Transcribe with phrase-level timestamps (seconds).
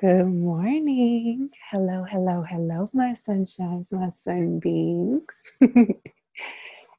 [0.00, 1.50] Good morning.
[1.72, 5.24] Hello, hello, hello, my sunshines, my sunbeams.
[5.60, 5.98] it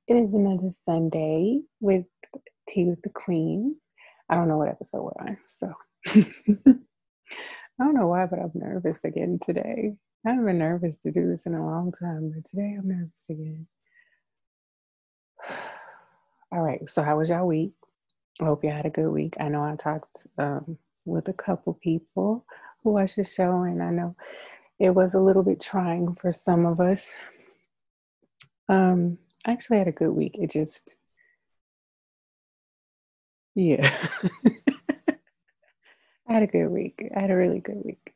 [0.10, 2.07] is another Sunday with
[2.67, 3.77] Tea with the Queen.
[4.29, 5.73] I don't know what episode we're on, so
[6.07, 6.13] I
[7.79, 9.94] don't know why, but I'm nervous again today.
[10.26, 13.24] I haven't been nervous to do this in a long time, but today I'm nervous
[13.29, 13.68] again.
[16.52, 17.72] All right, so how was y'all week?
[18.41, 19.38] I hope you had a good week.
[19.40, 22.45] I know I talked um, with a couple people
[22.84, 24.15] who watched the show, and I know
[24.79, 27.17] it was a little bit trying for some of us.
[28.67, 30.35] Um, I actually had a good week.
[30.35, 30.95] It just,
[33.55, 33.95] yeah,
[36.27, 37.09] I had a good week.
[37.15, 38.13] I had a really good week.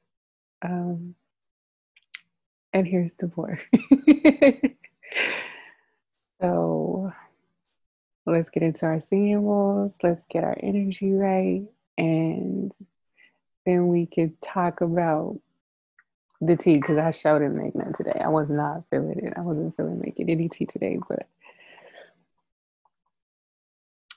[0.61, 1.15] Um,
[2.71, 3.59] and here's the board.
[6.41, 7.11] so
[8.25, 9.97] let's get into our symbols.
[10.01, 11.65] Let's get our energy right,
[11.97, 12.71] and
[13.65, 15.39] then we could talk about
[16.41, 18.19] the tea because I showed him make none today.
[18.23, 19.33] I was not feeling it.
[19.35, 21.27] I wasn't feeling making any tea today, but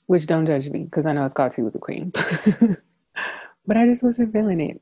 [0.06, 2.12] which don't judge me because I know it's called tea with the queen.
[3.66, 4.80] but I just wasn't feeling it.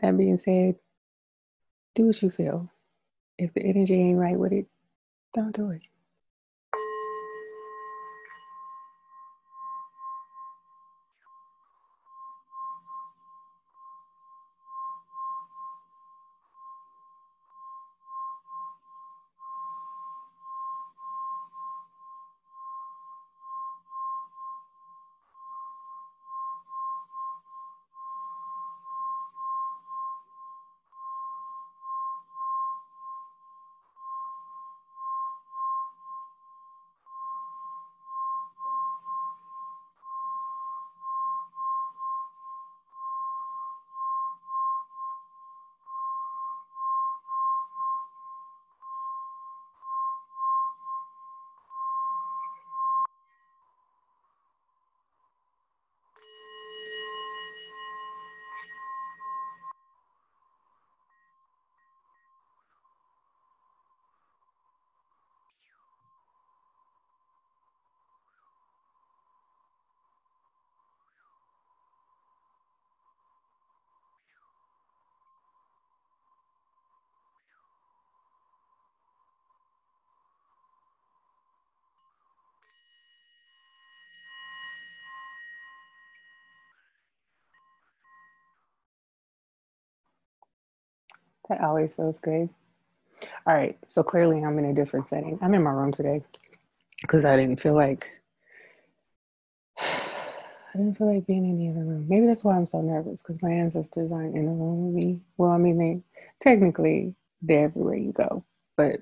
[0.00, 0.76] That being said,
[1.94, 2.70] do what you feel.
[3.36, 4.66] If the energy ain't right with it,
[5.34, 5.82] don't do it.
[91.48, 92.48] That always feels good.
[93.46, 95.38] All right, so clearly I'm in a different setting.
[95.42, 96.22] I'm in my room today
[97.00, 98.10] because I didn't feel like
[99.80, 102.06] I didn't feel like being in the other room.
[102.08, 105.20] Maybe that's why I'm so nervous because my ancestors aren't in the room with me.
[105.36, 106.02] Well, I mean, they
[106.40, 108.44] technically they're everywhere you go,
[108.76, 109.00] but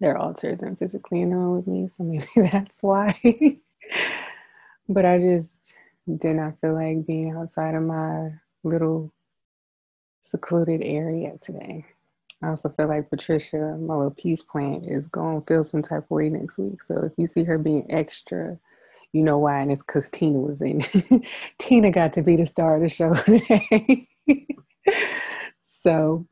[0.00, 3.14] their altars and physically in the room with me, so maybe that's why.
[4.88, 5.76] but I just
[6.18, 8.30] did not feel like being outside of my
[8.64, 9.12] little
[10.30, 11.84] secluded area today.
[12.42, 16.04] I also feel like Patricia, my little peace plant, is going to feel some type
[16.04, 16.82] of way next week.
[16.82, 18.58] So if you see her being extra,
[19.12, 20.82] you know why, and it's because Tina was in.
[21.58, 24.08] Tina got to be the star of the show today.
[25.62, 26.26] so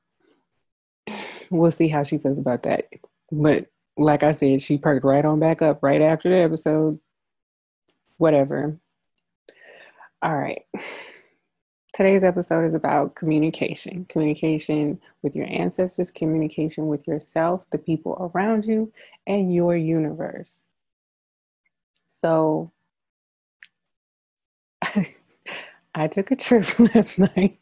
[1.50, 2.88] we'll see how she feels about that.
[3.31, 3.66] But
[3.98, 6.98] like I said, she perked right on back up right after the episode.
[8.16, 8.78] Whatever.
[10.22, 10.62] All right.
[11.98, 18.66] Today's episode is about communication communication with your ancestors, communication with yourself, the people around
[18.66, 18.92] you,
[19.26, 20.64] and your universe.
[22.06, 22.70] So,
[25.97, 27.58] I took a trip last night.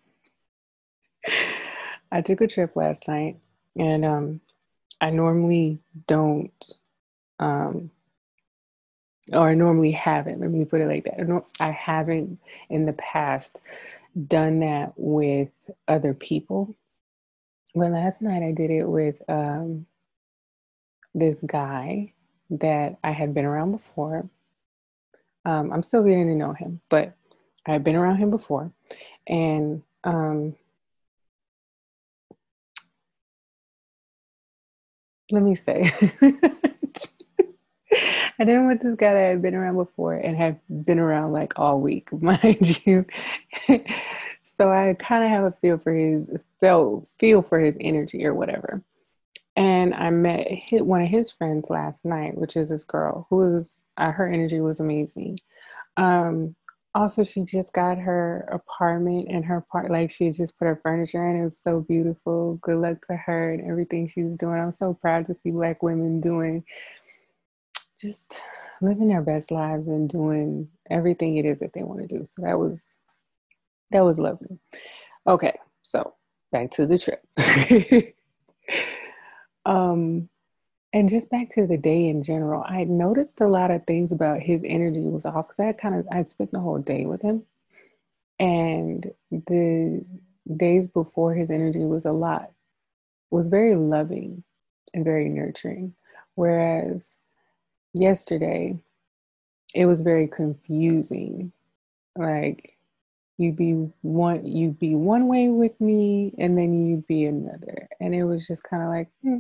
[2.13, 3.39] I took a trip last night,
[3.75, 4.41] and um,
[5.01, 6.79] I normally don't,
[7.39, 7.91] um,
[9.33, 10.41] or I normally haven't.
[10.41, 11.43] Let me put it like that.
[11.59, 12.39] I haven't
[12.69, 13.63] in the past
[14.17, 15.51] done that with
[15.87, 16.77] other people.
[17.75, 19.87] But last night I did it with um,
[21.15, 22.13] this guy
[22.51, 24.29] that I had been around before.
[25.45, 27.15] Um, I'm still getting to know him, but
[27.67, 28.73] I had been around him before.
[29.27, 30.57] And um,
[35.31, 35.91] let me say,
[38.39, 41.33] I didn't want this guy that I had been around before and have been around
[41.33, 43.07] like all week, mind you.
[44.43, 46.29] so I kind of have a feel for his
[46.61, 48.83] felt feel for his energy or whatever.
[49.57, 53.81] And I met one of his friends last night, which is this girl who was
[53.97, 55.39] uh, her energy was amazing.
[55.97, 56.55] Um,
[56.97, 61.29] also she just got her apartment and her part like she just put her furniture
[61.29, 64.95] in it was so beautiful good luck to her and everything she's doing i'm so
[64.95, 66.65] proud to see black women doing
[68.01, 68.41] just
[68.81, 72.25] living their best lives and doing everything it is that they want to do.
[72.25, 72.99] So that was
[73.91, 74.59] that was lovely.
[75.27, 76.15] Okay so
[76.53, 77.25] back to the trip.
[79.65, 80.29] Um
[80.93, 84.41] and just back to the day in general, I noticed a lot of things about
[84.41, 87.43] his energy was off because I kind of I'd spent the whole day with him,
[88.39, 90.05] and the
[90.57, 92.51] days before his energy was a lot
[93.31, 94.45] was very loving
[94.95, 95.95] and very nurturing,
[96.35, 97.19] whereas
[98.01, 98.79] yesterday
[99.75, 101.53] it was very confusing.
[102.17, 102.77] Like
[103.39, 103.73] you'd be
[104.03, 108.47] one you'd be one way with me and then you'd be another and it was
[108.47, 109.39] just kind of like hmm,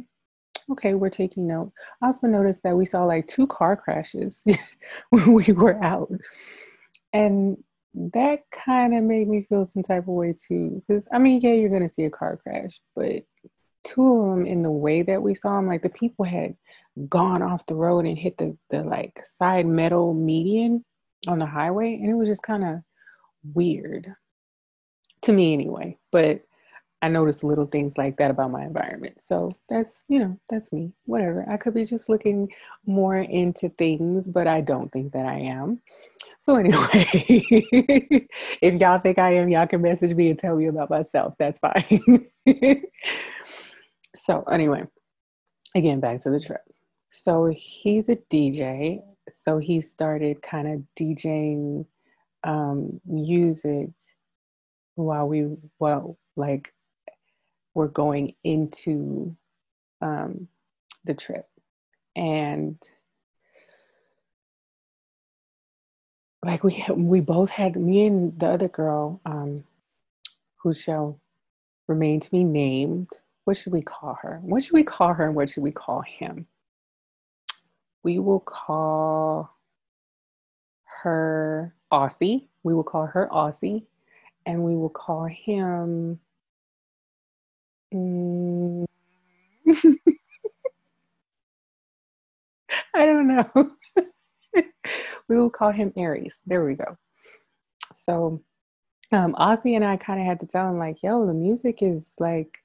[0.70, 1.73] okay, we're taking note.
[2.03, 4.44] I also noticed that we saw like two car crashes
[5.11, 6.11] when we were out.
[7.12, 7.56] And
[7.94, 10.82] that kind of made me feel some type of way too.
[10.87, 13.25] Because, I mean, yeah, you're to see a car crash, but
[13.87, 16.56] two of them in the way that we saw them, like the people had
[17.09, 20.85] gone off the road and hit the, the like side metal median
[21.27, 21.94] on the highway.
[21.94, 22.81] And it was just kind of
[23.55, 24.15] weird
[25.23, 25.99] to me anyway.
[26.11, 26.43] But
[27.03, 29.21] I notice little things like that about my environment.
[29.21, 30.93] So that's, you know, that's me.
[31.05, 31.44] Whatever.
[31.49, 32.50] I could be just looking
[32.87, 35.83] more into things, but I don't think that I am.
[36.38, 37.06] So anyway,
[38.62, 41.35] if y'all think I am, y'all can message me and tell me about myself.
[41.38, 42.27] That's fine.
[44.26, 44.82] so anyway,
[45.76, 46.62] again, back to the trip.
[47.11, 49.00] So he's a DJ.
[49.28, 51.87] So he started kind of DJing
[52.43, 53.90] um, music
[54.96, 55.46] while we,
[55.78, 56.75] well, like
[57.73, 59.37] were going into
[60.02, 60.49] um,
[61.05, 61.46] the trip.
[62.17, 62.82] And
[66.44, 69.62] like we we both had me and the other girl um,
[70.56, 71.20] who shall
[71.87, 73.08] remain to be named.
[73.47, 74.41] What should we call her?
[74.43, 76.49] What should we call her and what should we call him?
[78.03, 79.57] We will call
[81.03, 82.49] her Aussie.
[82.65, 83.85] We will call her Aussie.
[84.47, 86.19] And we will call him
[87.95, 88.85] Mm.
[92.95, 93.71] I don't know.
[95.29, 96.43] we will call him Aries.
[96.47, 96.97] There we go.
[97.93, 98.43] So,
[99.13, 102.11] um, Aussie and I kind of had to tell him like, "Yo, the music is
[102.19, 102.59] like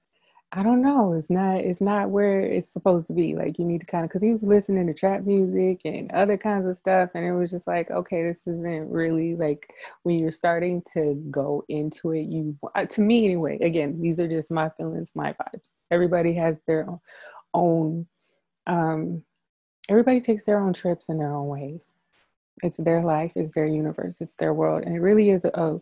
[0.54, 1.14] I don't know.
[1.14, 1.58] It's not.
[1.62, 3.36] It's not where it's supposed to be.
[3.36, 6.36] Like you need to kind of because he was listening to trap music and other
[6.38, 10.32] kinds of stuff, and it was just like, okay, this isn't really like when you're
[10.32, 12.24] starting to go into it.
[12.24, 13.60] You, uh, to me anyway.
[13.62, 15.70] Again, these are just my feelings, my vibes.
[15.90, 16.86] Everybody has their
[17.54, 18.08] own.
[18.68, 19.24] Um,
[19.88, 21.94] everybody takes their own trips in their own ways.
[22.62, 23.32] It's their life.
[23.36, 24.20] It's their universe.
[24.20, 25.80] It's their world, and it really is a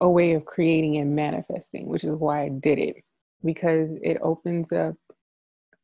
[0.00, 3.04] a way of creating and manifesting, which is why I did it
[3.44, 4.96] because it opens up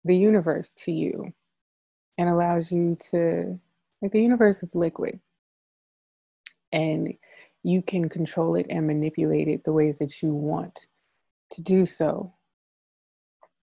[0.05, 1.33] the universe to you
[2.19, 3.59] and allows you to,
[4.03, 5.21] like, the universe is liquid
[6.73, 7.15] and
[7.62, 10.87] you can control it and manipulate it the ways that you want
[11.51, 12.35] to do so,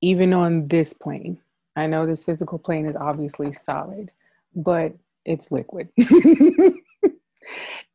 [0.00, 1.38] even on this plane.
[1.74, 4.12] I know this physical plane is obviously solid,
[4.54, 4.92] but
[5.24, 5.88] it's liquid.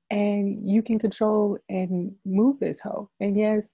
[0.09, 3.09] and you can control and move this hoe.
[3.19, 3.73] And yes,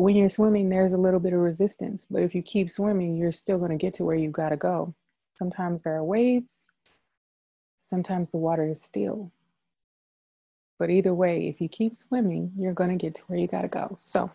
[0.00, 3.30] when you're swimming, there's a little bit of resistance, but if you keep swimming, you're
[3.30, 4.94] still going to get to where you got to go.
[5.34, 6.66] Sometimes there are waves,
[7.76, 9.30] sometimes the water is still.
[10.78, 13.60] But either way, if you keep swimming, you're going to get to where you got
[13.60, 13.98] to go.
[14.00, 14.30] So,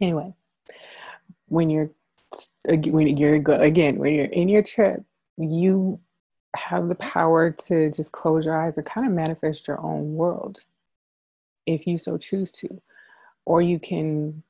[0.00, 0.34] anyway,
[1.46, 1.90] when you're
[2.66, 5.04] when you're again when you're in your trip,
[5.36, 6.00] you
[6.56, 10.64] have the power to just close your eyes and kind of manifest your own world
[11.64, 12.80] if you so choose to
[13.48, 14.42] or you can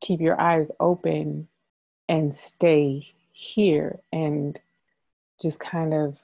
[0.00, 1.48] keep your eyes open
[2.08, 4.58] and stay here and
[5.40, 6.20] just kind of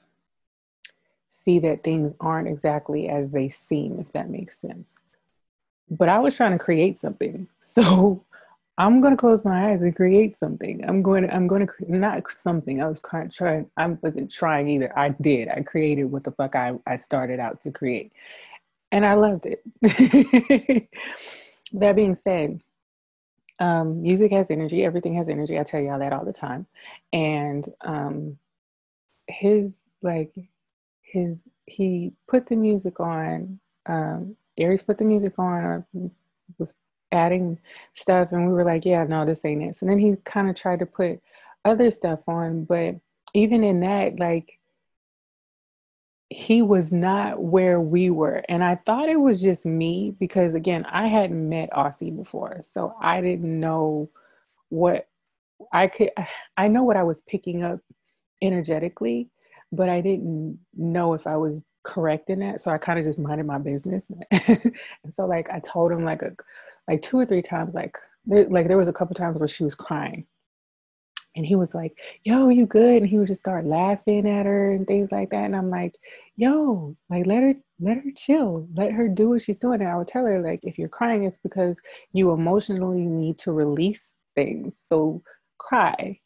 [1.29, 4.97] see that things aren't exactly as they seem, if that makes sense.
[5.89, 7.47] But I was trying to create something.
[7.59, 8.23] So
[8.77, 10.83] I'm going to close my eyes and create something.
[10.87, 12.81] I'm going to, I'm going to, not something.
[12.81, 14.97] I was trying, trying, I wasn't trying either.
[14.97, 15.47] I did.
[15.49, 18.11] I created what the fuck I, I started out to create.
[18.91, 19.63] And I loved it.
[21.73, 22.61] that being said,
[23.59, 24.83] um, music has energy.
[24.83, 25.57] Everything has energy.
[25.59, 26.65] I tell y'all that all the time.
[27.13, 28.37] And um,
[29.27, 30.33] his like
[31.01, 33.59] his he put the music on.
[33.87, 35.87] Um, Aries put the music on or
[36.57, 36.73] was
[37.11, 37.59] adding
[37.93, 39.75] stuff, and we were like, yeah, no, this ain't it.
[39.75, 41.21] So then he kind of tried to put
[41.63, 42.95] other stuff on, but
[43.33, 44.59] even in that, like
[46.29, 48.43] he was not where we were.
[48.49, 52.61] And I thought it was just me because, again, I hadn't met Aussie before.
[52.63, 54.09] So I didn't know
[54.69, 55.07] what
[55.71, 56.11] I could,
[56.57, 57.79] I know what I was picking up
[58.41, 59.29] energetically,
[59.71, 62.59] but I didn't know if I was correct in that.
[62.59, 64.09] So I kind of just minded my business.
[64.31, 64.73] and
[65.11, 66.35] so, like, I told him, like, a,
[66.87, 69.63] like two or three times, like, there, like there was a couple times where she
[69.63, 70.25] was crying
[71.35, 74.71] and he was like, "Yo, you good?" And he would just start laughing at her
[74.71, 75.43] and things like that.
[75.45, 75.95] And I'm like,
[76.35, 79.97] "Yo, like let her let her chill, let her do what she's doing." And I
[79.97, 81.81] would tell her like, if you're crying, it's because
[82.13, 84.77] you emotionally need to release things.
[84.83, 85.23] So
[85.57, 86.19] cry,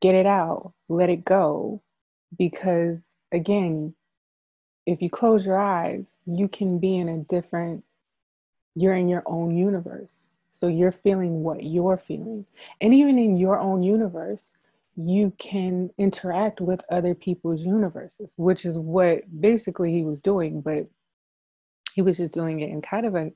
[0.00, 1.82] get it out, let it go,
[2.38, 3.94] because again,
[4.86, 7.84] if you close your eyes, you can be in a different.
[8.78, 12.46] You're in your own universe so you're feeling what you're feeling.
[12.80, 14.54] And even in your own universe,
[14.96, 20.86] you can interact with other people's universes, which is what basically he was doing, but
[21.94, 23.26] he was just doing it in kind of a,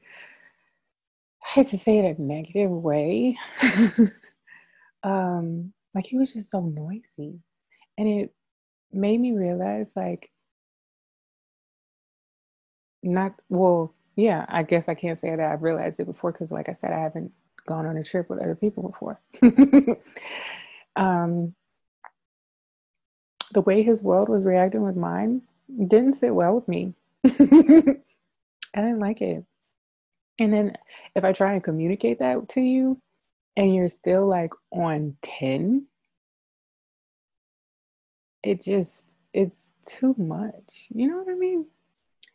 [1.43, 3.39] I hate to say it, a negative way.
[5.03, 7.41] um, like he was just so noisy.
[7.99, 8.35] And it
[8.93, 10.31] made me realize, like,
[13.03, 16.69] not, well, yeah, I guess I can't say that I've realized it before because, like
[16.69, 17.33] I said, I haven't
[17.67, 19.21] gone on a trip with other people before.
[20.97, 21.55] um,
[23.53, 25.43] the way his world was reacting with mine
[25.87, 26.95] didn't sit well with me.
[27.25, 27.33] I
[28.75, 29.45] didn't like it.
[30.39, 30.77] And then
[31.15, 33.01] if I try and communicate that to you
[33.57, 35.87] and you're still like on 10,
[38.43, 40.89] it just, it's too much.
[40.95, 41.67] You know what I mean?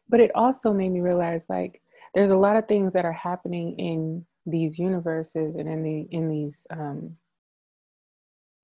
[0.10, 1.82] But it also made me realize like
[2.14, 6.30] there's a lot of things that are happening in these universes and in the in
[6.30, 7.16] these um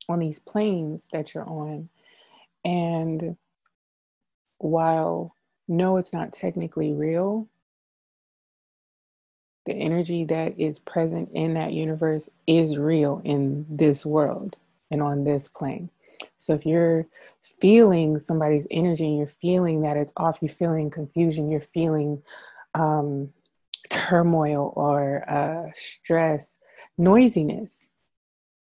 [0.10, 1.90] on these planes that you're on.
[2.66, 3.38] And
[4.60, 5.36] while
[5.68, 7.48] no it's not technically real
[9.66, 14.58] the energy that is present in that universe is real in this world
[14.90, 15.90] and on this plane.
[16.38, 17.06] So if you're
[17.44, 22.22] feeling somebody's energy you're feeling that it's off, you're feeling confusion, you're feeling
[22.74, 23.30] um,
[23.90, 26.60] turmoil or uh, stress,
[26.98, 27.90] noisiness,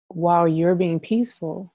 [0.09, 1.73] while you're being peaceful,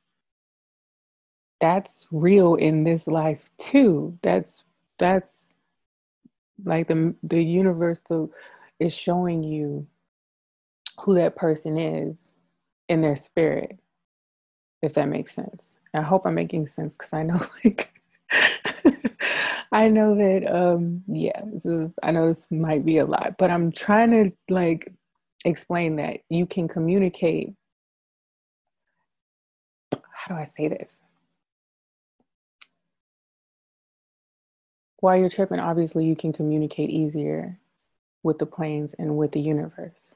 [1.59, 4.17] that's real in this life too.
[4.21, 4.63] That's
[4.99, 5.53] that's
[6.63, 8.03] like the the universe
[8.79, 9.87] is showing you
[11.01, 12.31] who that person is
[12.89, 13.79] in their spirit
[14.81, 15.77] if that makes sense.
[15.97, 17.91] I hope I'm making sense because I know like
[19.71, 23.51] I know that um yeah, this is I know this might be a lot, but
[23.51, 24.93] I'm trying to like
[25.45, 27.53] explain that you can communicate
[30.13, 30.99] how do I say this?
[34.99, 37.59] While you're tripping, obviously you can communicate easier
[38.23, 40.15] with the planes and with the universe.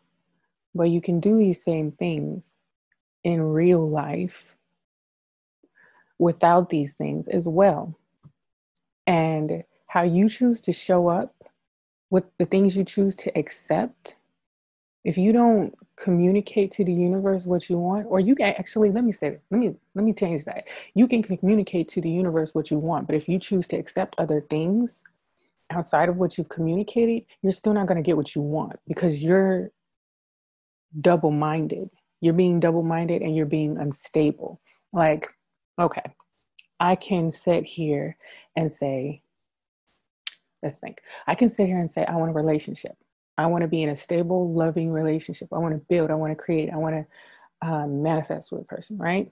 [0.76, 2.52] But you can do these same things
[3.24, 4.56] in real life
[6.22, 7.98] without these things as well.
[9.08, 11.34] And how you choose to show up
[12.10, 14.16] with the things you choose to accept.
[15.04, 19.04] If you don't communicate to the universe what you want, or you can actually let
[19.04, 20.66] me say let me let me change that.
[20.94, 24.16] You can communicate to the universe what you want, but if you choose to accept
[24.20, 25.04] other things
[25.72, 29.24] outside of what you've communicated, you're still not going to get what you want because
[29.24, 29.72] you're
[31.00, 31.90] double minded
[32.22, 34.62] you're being double minded and you're being unstable.
[34.94, 35.28] Like,
[35.82, 36.14] okay,
[36.80, 38.18] I can sit here
[38.56, 39.22] and say,
[40.64, 41.02] let's think.
[41.28, 42.96] I can sit here and say, I want a relationship.
[43.38, 45.50] I want to be in a stable, loving relationship.
[45.52, 46.12] I want to build.
[46.12, 46.70] I want to create.
[46.72, 46.96] I want
[47.62, 49.32] to um, manifest with a person, right?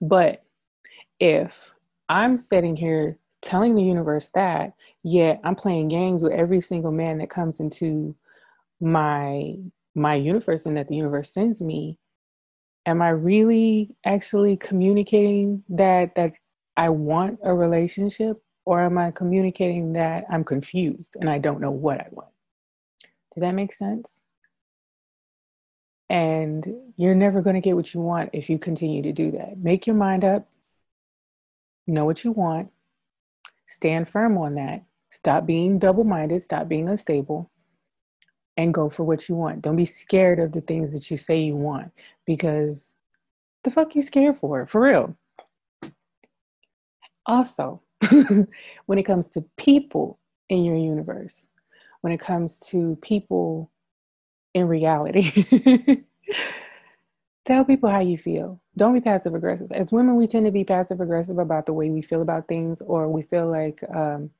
[0.00, 0.44] But
[1.20, 1.72] if
[2.08, 7.18] I'm sitting here telling the universe that, yet I'm playing games with every single man
[7.18, 8.14] that comes into
[8.80, 9.56] my
[9.94, 11.98] my universe and that the universe sends me
[12.86, 16.32] am i really actually communicating that that
[16.76, 21.70] i want a relationship or am i communicating that i'm confused and i don't know
[21.70, 22.30] what i want?
[23.36, 24.22] Does that make sense?
[26.08, 26.66] And
[26.96, 29.58] you're never going to get what you want if you continue to do that.
[29.58, 30.48] Make your mind up
[31.86, 32.70] know what you want
[33.66, 34.84] stand firm on that.
[35.10, 37.50] Stop being double-minded stop being unstable
[38.56, 39.62] and go for what you want.
[39.62, 41.92] Don't be scared of the things that you say you want
[42.24, 42.94] because
[43.64, 44.66] the fuck you scared for?
[44.66, 45.16] For real.
[47.26, 47.82] Also,
[48.86, 51.48] when it comes to people in your universe,
[52.00, 53.70] when it comes to people
[54.54, 55.44] in reality,
[57.44, 58.60] tell people how you feel.
[58.76, 59.72] Don't be passive aggressive.
[59.72, 62.80] As women, we tend to be passive aggressive about the way we feel about things,
[62.80, 64.30] or we feel like, um,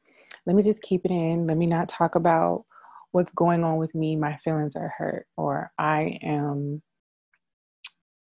[0.46, 1.46] let me just keep it in.
[1.46, 2.64] Let me not talk about
[3.12, 4.16] what's going on with me.
[4.16, 6.82] My feelings are hurt, or I am,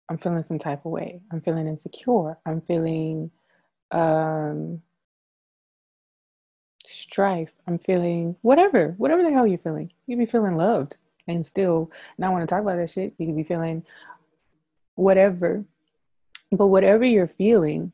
[0.09, 1.21] I'm feeling some type of way.
[1.31, 2.37] I'm feeling insecure.
[2.45, 3.31] I'm feeling
[3.91, 4.81] um,
[6.85, 7.53] strife.
[7.67, 9.91] I'm feeling whatever, whatever the hell you're feeling.
[10.07, 10.97] You be feeling loved
[11.27, 13.13] and still not want to talk about that shit.
[13.17, 13.85] You could be feeling
[14.95, 15.63] whatever.
[16.51, 17.91] But whatever you're feeling,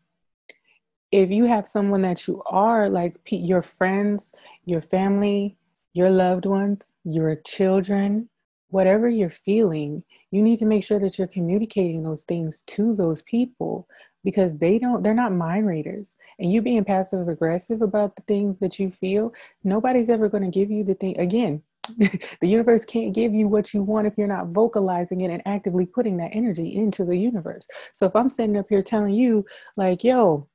[1.11, 4.31] if you have someone that you are, like your friends,
[4.65, 5.57] your family,
[5.95, 8.29] your loved ones, your children,
[8.69, 13.23] whatever you're feeling, you need to make sure that you're communicating those things to those
[13.23, 13.87] people
[14.23, 18.57] because they don't they're not mind readers and you being passive aggressive about the things
[18.59, 19.31] that you feel
[19.63, 21.61] nobody's ever going to give you the thing again
[21.97, 25.85] the universe can't give you what you want if you're not vocalizing it and actively
[25.85, 27.67] putting that energy into the universe.
[27.93, 29.45] So if I'm standing up here telling you,
[29.77, 30.47] like, yo,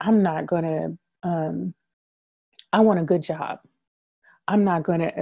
[0.00, 1.74] I'm not gonna, um,
[2.72, 3.60] I want a good job.
[4.48, 5.12] I'm not gonna.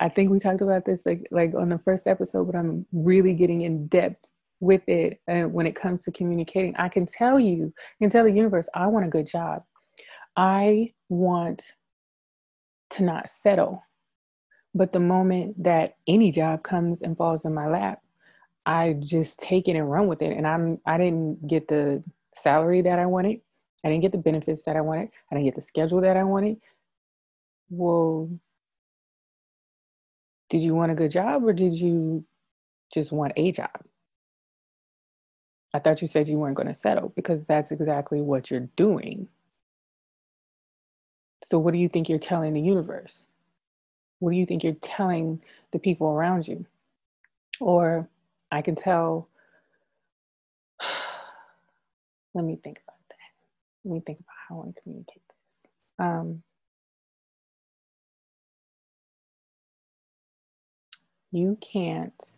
[0.00, 3.34] I think we talked about this like like on the first episode, but I'm really
[3.34, 4.26] getting in depth
[4.60, 6.74] with it uh, when it comes to communicating.
[6.76, 9.64] I can tell you, I can tell the universe, I want a good job.
[10.34, 11.74] I want
[12.90, 13.84] to not settle.
[14.74, 18.00] But the moment that any job comes and falls in my lap,
[18.64, 20.36] I just take it and run with it.
[20.36, 22.02] And I'm I didn't get the
[22.34, 23.40] salary that I wanted.
[23.84, 25.10] I didn't get the benefits that I wanted.
[25.30, 26.58] I didn't get the schedule that I wanted.
[27.68, 28.30] Well,
[30.50, 32.24] did you want a good job or did you
[32.92, 33.70] just want a job?
[35.72, 39.28] I thought you said you weren't going to settle because that's exactly what you're doing.
[41.44, 43.24] So, what do you think you're telling the universe?
[44.18, 45.40] What do you think you're telling
[45.70, 46.66] the people around you?
[47.60, 48.08] Or
[48.50, 49.28] I can tell,
[52.34, 53.16] let me think about that.
[53.84, 55.70] Let me think about how I want to communicate this.
[55.98, 56.42] Um,
[61.32, 62.32] you can't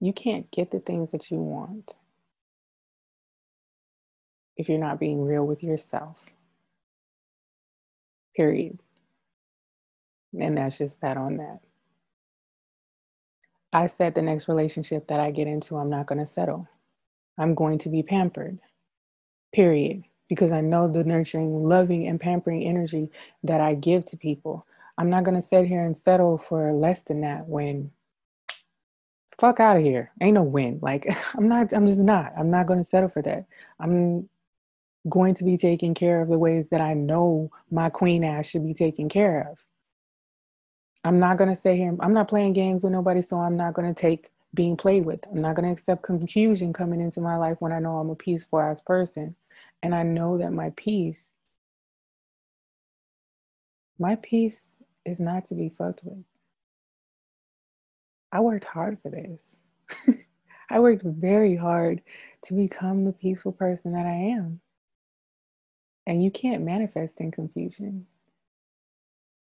[0.00, 1.98] you can't get the things that you want
[4.56, 6.32] if you're not being real with yourself
[8.34, 8.78] period.
[10.38, 11.60] And that's just that on that.
[13.72, 16.68] I said the next relationship that I get into, I'm not going to settle.
[17.38, 18.58] I'm going to be pampered,
[19.52, 20.04] period.
[20.28, 23.10] Because I know the nurturing, loving, and pampering energy
[23.42, 24.66] that I give to people.
[25.02, 27.90] I'm not going to sit here and settle for less than that when
[29.40, 30.12] fuck out of here.
[30.20, 30.78] Ain't no win.
[30.80, 32.32] Like, I'm not, I'm just not.
[32.38, 33.46] I'm not going to settle for that.
[33.80, 34.28] I'm
[35.08, 38.64] going to be taken care of the ways that I know my queen ass should
[38.64, 39.66] be taken care of.
[41.02, 43.74] I'm not going to say here, I'm not playing games with nobody, so I'm not
[43.74, 45.18] going to take being played with.
[45.32, 48.14] I'm not going to accept confusion coming into my life when I know I'm a
[48.14, 49.34] peaceful ass person.
[49.82, 51.34] And I know that my peace,
[53.98, 54.71] my peace
[55.04, 56.24] is not to be fucked with.
[58.30, 59.60] I worked hard for this.
[60.70, 62.00] I worked very hard
[62.44, 64.60] to become the peaceful person that I am.
[66.06, 68.06] And you can't manifest in confusion.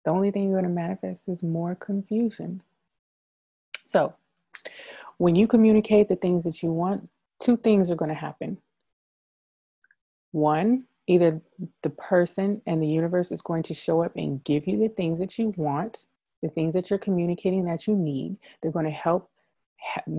[0.05, 2.63] The only thing you're going to manifest is more confusion.
[3.85, 4.15] So,
[5.17, 7.09] when you communicate the things that you want,
[7.41, 8.59] two things are going to happen.
[10.33, 11.41] One, either
[11.83, 15.19] the person and the universe is going to show up and give you the things
[15.19, 16.07] that you want,
[16.43, 18.37] the things that you're communicating that you need.
[18.63, 19.31] They're going to help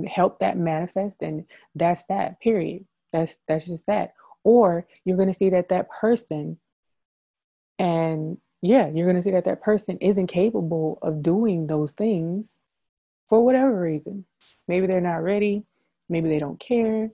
[0.07, 2.85] help that manifest and that's that period.
[3.11, 4.13] That's that's just that.
[4.43, 6.59] Or you're going to see that that person
[7.77, 12.59] and yeah you're going to see that that person isn't capable of doing those things
[13.27, 14.25] for whatever reason.
[14.67, 15.65] Maybe they're not ready.
[16.09, 17.09] Maybe they don't care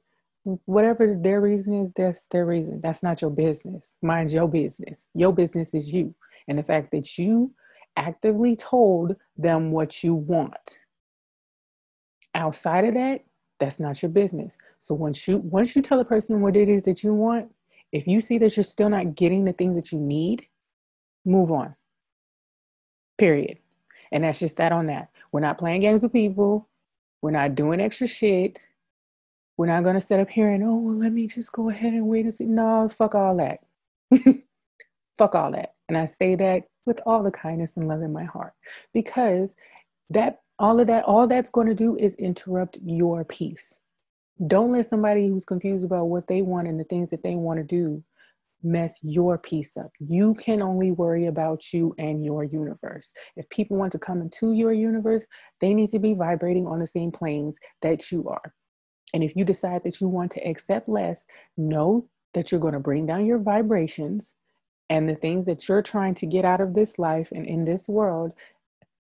[0.66, 5.32] whatever their reason is that's their reason that's not your business mind your business your
[5.32, 6.14] business is you
[6.48, 7.52] and the fact that you
[7.96, 10.80] actively told them what you want
[12.34, 13.22] outside of that
[13.62, 14.58] that's not your business.
[14.80, 17.54] So once you once you tell a person what it is that you want,
[17.92, 20.48] if you see that you're still not getting the things that you need,
[21.24, 21.76] move on.
[23.20, 23.60] Period.
[24.12, 25.10] And that's just that on that.
[25.32, 26.68] We're not playing games with people.
[27.22, 28.68] We're not doing extra shit.
[29.58, 31.94] We're not going to set up here and, oh, well, let me just go ahead
[31.94, 32.46] and wait and see.
[32.46, 33.60] No, fuck all that.
[35.18, 35.74] fuck all that.
[35.88, 38.54] And I say that with all the kindness and love in my heart
[38.94, 39.56] because
[40.10, 43.80] that all of that, all that's going to do is interrupt your peace.
[44.48, 47.58] Don't let somebody who's confused about what they want and the things that they want
[47.58, 48.04] to do
[48.64, 49.92] mess your peace up.
[50.00, 53.12] You can only worry about you and your universe.
[53.36, 55.26] If people want to come into your universe,
[55.60, 58.54] they need to be vibrating on the same planes that you are.
[59.14, 61.26] And if you decide that you want to accept less,
[61.58, 64.36] know that you're going to bring down your vibrations
[64.90, 67.88] and the things that you're trying to get out of this life and in this
[67.88, 68.34] world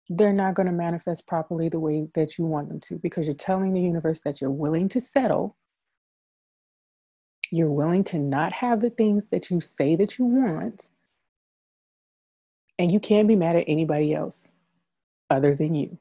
[0.09, 3.35] they're not going to manifest properly the way that you want them to because you're
[3.35, 5.57] telling the universe that you're willing to settle.
[7.51, 10.89] You're willing to not have the things that you say that you want.
[12.79, 14.49] And you can't be mad at anybody else
[15.31, 15.99] other than you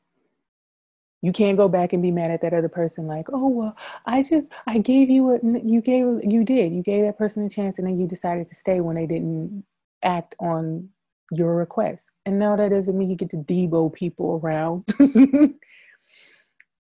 [1.21, 3.75] you can't go back and be mad at that other person like oh well
[4.06, 6.71] i just i gave you what you gave you did.
[6.73, 9.63] You gave that person a chance and then you decided to stay when they didn't
[10.03, 10.89] act on
[11.32, 12.12] your request.
[12.25, 14.86] And now that doesn't mean you get to debo people around.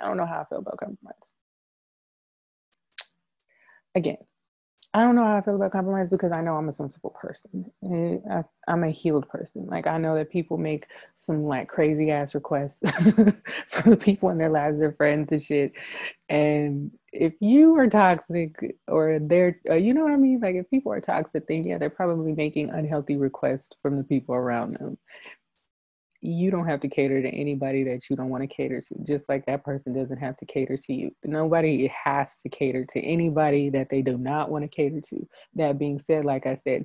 [0.00, 1.32] i don't know how i feel about compromise.
[3.94, 4.16] Again
[4.92, 7.70] I don't know how I feel about compromise because I know I'm a sensible person.
[8.28, 9.66] I, am a healed person.
[9.66, 12.82] Like I know that people make some like crazy ass requests
[13.68, 15.72] for the people in their lives, their friends and shit.
[16.28, 20.40] And if you are toxic or they're, uh, you know what I mean?
[20.40, 24.34] Like if people are toxic, then yeah, they're probably making unhealthy requests from the people
[24.34, 24.98] around them
[26.22, 29.28] you don't have to cater to anybody that you don't want to cater to, just
[29.28, 31.10] like that person doesn't have to cater to you.
[31.24, 35.26] Nobody has to cater to anybody that they do not want to cater to.
[35.54, 36.84] That being said, like I said,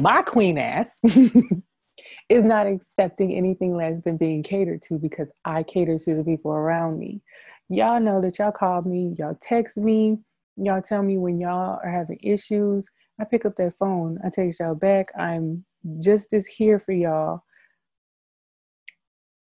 [0.00, 0.98] my queen ass
[2.28, 6.52] is not accepting anything less than being catered to because I cater to the people
[6.52, 7.22] around me.
[7.70, 10.18] Y'all know that y'all call me, y'all text me,
[10.56, 12.88] y'all tell me when y'all are having issues.
[13.18, 15.06] I pick up that phone, I text y'all back.
[15.18, 15.64] I'm
[15.98, 17.42] just as here for y'all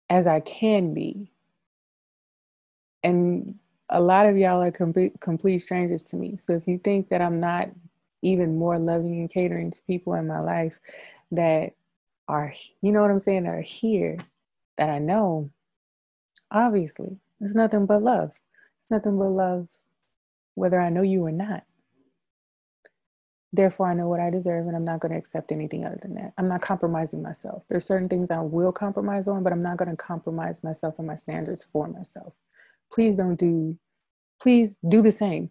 [0.10, 1.32] as I can be.
[3.04, 3.56] And
[3.90, 6.38] a lot of y'all are complete, complete strangers to me.
[6.38, 7.70] So if you think that I'm not
[8.22, 10.80] even more loving and catering to people in my life
[11.32, 11.74] that
[12.28, 14.18] are, you know what I'm saying, are here,
[14.78, 15.50] that I know,
[16.52, 18.32] obviously, it's nothing but love.
[18.80, 19.68] It's nothing but love,
[20.56, 21.64] whether I know you or not.
[23.52, 26.14] Therefore, I know what I deserve, and I'm not going to accept anything other than
[26.16, 26.34] that.
[26.38, 27.64] I'm not compromising myself.
[27.68, 31.08] There's certain things I will compromise on, but I'm not going to compromise myself and
[31.08, 32.36] my standards for myself.
[32.94, 33.78] Please don't do,
[34.40, 35.50] please do the same.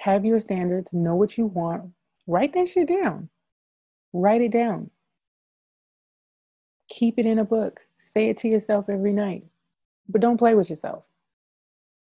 [0.00, 1.90] Have your standards, know what you want,
[2.26, 3.28] write that shit down.
[4.12, 4.90] Write it down.
[6.88, 7.80] Keep it in a book.
[7.98, 9.44] Say it to yourself every night.
[10.08, 11.08] But don't play with yourself.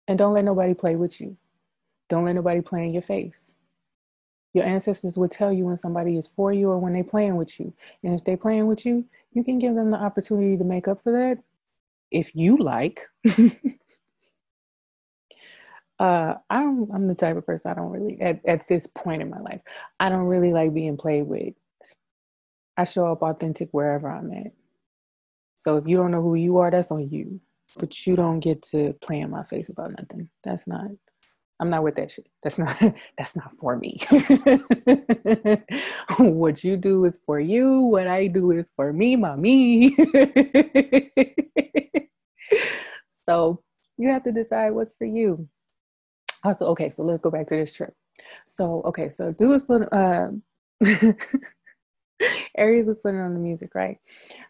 [0.08, 1.38] And don't let nobody play with you.
[2.10, 3.54] Don't let nobody play in your face
[4.54, 7.60] your ancestors will tell you when somebody is for you or when they're playing with
[7.60, 7.74] you.
[8.04, 11.02] And if they're playing with you, you can give them the opportunity to make up
[11.02, 11.38] for that
[12.12, 13.02] if you like.
[16.00, 19.22] uh, I don't, I'm the type of person I don't really, at, at this point
[19.22, 19.62] in my life,
[20.00, 21.54] I don't really like being played with.
[22.78, 24.52] I show up authentic wherever I'm at.
[25.56, 27.40] So if you don't know who you are, that's on you.
[27.78, 30.30] But you don't get to play in my face about nothing.
[30.44, 30.90] That's not
[31.62, 32.28] I'm not with that shit.
[32.42, 32.76] That's not
[33.18, 34.00] that's not for me.
[36.18, 37.82] what you do is for you.
[37.82, 39.96] What I do is for me, mommy.
[43.26, 43.62] so
[43.98, 45.48] you have to decide what's for you.
[46.44, 47.94] Also, okay, so let's go back to this trip.
[48.48, 50.30] So, okay, so dude was put uh,
[52.58, 54.00] Aries was putting on the music, right?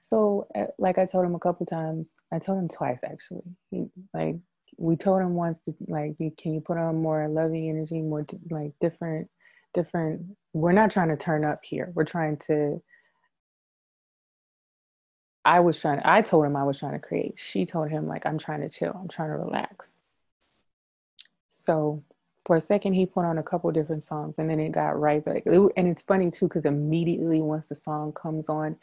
[0.02, 3.44] So, uh, like I told him a couple times, I told him twice actually.
[3.70, 4.38] He, like
[4.78, 8.74] we told him once to like can you put on more loving energy more like
[8.80, 9.30] different
[9.74, 10.22] different
[10.54, 11.92] we're not trying to turn up here.
[11.94, 12.82] We're trying to
[15.44, 17.34] i was trying i told him i was trying to create.
[17.38, 18.94] She told him like i'm trying to chill.
[18.94, 19.98] I'm trying to relax.
[21.48, 22.04] So
[22.46, 25.24] for a second he put on a couple different songs and then it got right
[25.24, 25.44] back.
[25.46, 28.76] And it's funny too because immediately once the song comes on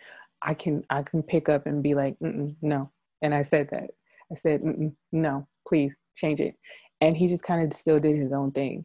[0.42, 2.90] i can i can pick up and be like no.
[3.22, 3.90] And i said that.
[4.30, 4.62] I said
[5.12, 6.54] no please change it.
[7.00, 8.84] And he just kind of still did his own thing.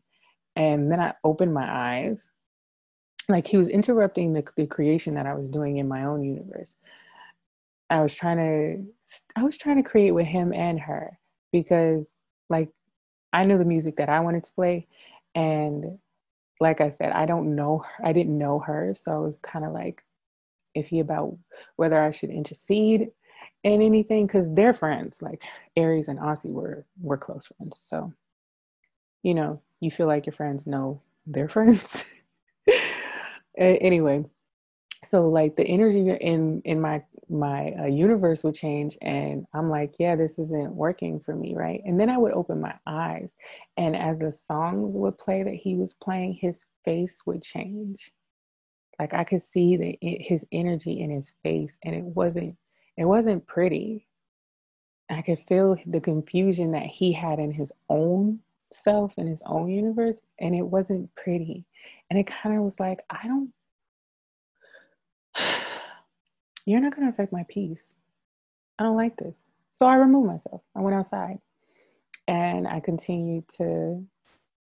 [0.56, 2.30] And then I opened my eyes.
[3.30, 6.76] Like he was interrupting the, the creation that I was doing in my own universe.
[7.90, 11.20] I was trying to I was trying to create with him and her
[11.52, 12.14] because
[12.50, 12.70] like
[13.32, 14.88] I knew the music that I wanted to play
[15.36, 16.00] and
[16.60, 19.64] like I said I don't know her, I didn't know her so I was kind
[19.64, 20.02] of like
[20.76, 21.38] iffy about
[21.76, 23.10] whether I should intercede
[23.64, 25.22] and anything because they're friends.
[25.22, 25.42] Like
[25.76, 27.78] Aries and Aussie were were close friends.
[27.78, 28.14] So,
[29.24, 32.06] you know, you feel like your friends know their friends.
[33.58, 34.26] anyway,
[35.04, 39.94] so like the energy in in my my uh, universe would change and i'm like
[40.00, 43.34] yeah this isn't working for me right and then i would open my eyes
[43.78, 48.12] and as the songs would play that he was playing his face would change
[49.00, 52.56] like i could see the his energy in his face and it wasn't
[52.98, 54.08] it wasn't pretty
[55.10, 58.40] i could feel the confusion that he had in his own
[58.72, 61.66] self in his own universe and it wasn't pretty
[62.10, 63.52] and it kind of was like i don't
[66.66, 67.96] you're not going to affect my peace.
[68.80, 69.50] I don't like this.
[69.72, 70.62] So I removed myself.
[70.76, 71.40] I went outside
[72.28, 74.06] and I continued to,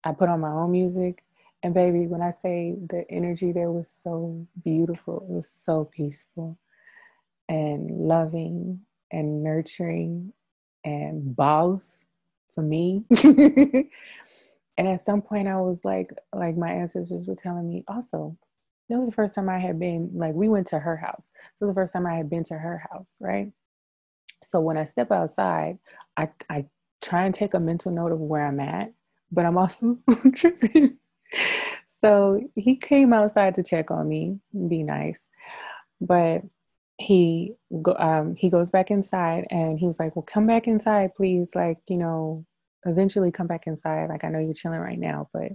[0.05, 1.25] I put on my own music.
[1.63, 6.59] And baby, when I say the energy there was so beautiful, it was so peaceful
[7.49, 8.81] and loving
[9.11, 10.33] and nurturing
[10.85, 12.05] and boss
[12.55, 13.05] for me.
[13.25, 13.89] and
[14.79, 18.37] at some point I was like, like my ancestors were telling me also,
[18.89, 21.31] that was the first time I had been, like, we went to her house.
[21.35, 23.53] This was the first time I had been to her house, right?
[24.43, 25.79] So when I step outside,
[26.17, 26.67] I, I
[27.03, 28.93] try and take a mental note of where I'm at,
[29.31, 29.99] but I'm also
[30.35, 30.99] tripping.
[32.01, 35.29] so he came outside to check on me, be nice.
[36.01, 36.43] But
[36.99, 41.15] he go, um, he goes back inside and he was like, Well, come back inside,
[41.15, 41.49] please.
[41.55, 42.45] Like, you know,
[42.85, 44.09] eventually come back inside.
[44.09, 45.53] Like, I know you're chilling right now, but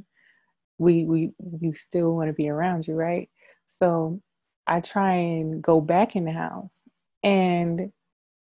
[0.77, 3.29] we we you still want to be around you, right?
[3.67, 4.21] So
[4.67, 6.79] I try and go back in the house
[7.23, 7.91] and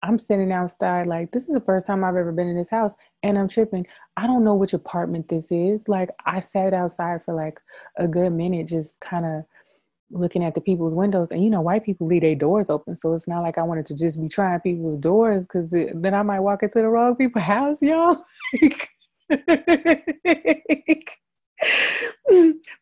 [0.03, 2.95] I'm sitting outside like this is the first time I've ever been in this house
[3.23, 3.87] and I'm tripping.
[4.17, 5.89] I don't know which apartment this is.
[5.89, 7.61] Like I sat outside for like
[7.97, 9.45] a good minute just kind of
[10.11, 13.15] looking at the people's windows and you know white people leave their doors open so
[13.15, 16.41] it's not like I wanted to just be trying people's doors cuz then I might
[16.41, 18.17] walk into the wrong people's house, y'all.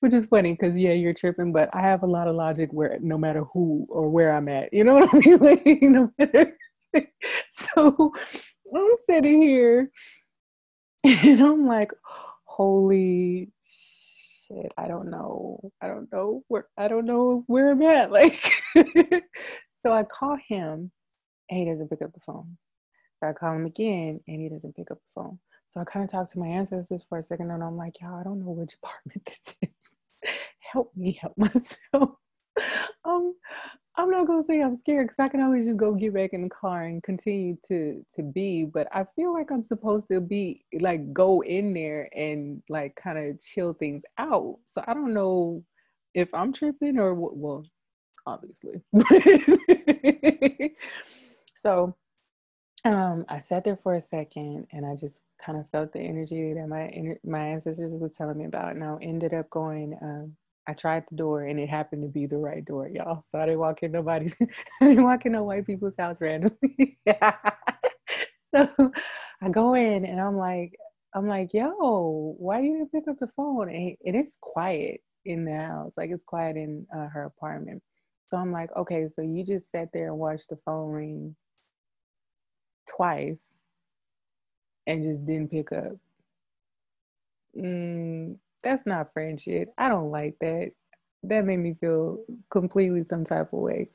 [0.01, 2.99] Which is funny because yeah, you're tripping, but I have a lot of logic where
[3.01, 5.39] no matter who or where I'm at, you know what I mean?
[5.41, 6.57] Like, no matter.
[7.51, 8.13] so
[8.75, 9.91] I'm sitting here
[11.05, 11.93] and I'm like,
[12.45, 13.98] holy shit,
[14.77, 15.61] I don't know.
[15.83, 18.11] I don't know where I don't know where I'm at.
[18.13, 18.53] Like
[19.85, 20.91] so I call him
[21.51, 22.57] and he doesn't pick up the phone.
[23.21, 25.39] So I call him again and he doesn't pick up the phone.
[25.69, 28.19] So I kind of talked to my ancestors for a second and I'm like, y'all,
[28.19, 30.35] I don't know which apartment this is.
[30.73, 32.11] help me help myself.
[33.05, 33.35] um,
[33.99, 36.43] I'm not gonna say I'm scared because I can always just go get back in
[36.43, 38.65] the car and continue to to be.
[38.65, 43.19] But I feel like I'm supposed to be like go in there and like kind
[43.19, 44.59] of chill things out.
[44.67, 45.65] So I don't know
[46.15, 47.65] if I'm tripping or what well,
[48.25, 48.81] obviously.
[51.57, 51.97] so
[52.85, 56.55] um, I sat there for a second and I just kind of felt the energy
[56.55, 58.77] that my my ancestors were telling me about.
[58.77, 59.99] And I ended up going.
[60.01, 60.37] Um,
[60.69, 63.23] I tried the door and it happened to be the right door, y'all.
[63.27, 64.37] So I didn't walk in nobody's.
[64.83, 66.99] I didn't walk in no white people's house randomly.
[67.07, 68.93] so
[69.43, 70.77] I go in and I'm like,
[71.15, 73.71] I'm like, yo, why you didn't pick up the phone?
[73.71, 77.83] And it is quiet in the house, like it's quiet in uh, her apartment.
[78.31, 81.35] So I'm like, okay, so you just sat there and watched the phone ring
[82.95, 83.43] twice
[84.87, 85.93] and just didn't pick up.
[87.57, 89.73] Mm, that's not friendship.
[89.79, 90.73] I don't like that.
[91.25, 92.19] That made me feel
[92.51, 93.89] completely some type of way.